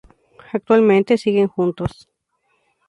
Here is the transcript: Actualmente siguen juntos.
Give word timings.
Actualmente 0.51 1.19
siguen 1.19 1.47
juntos. 1.47 2.09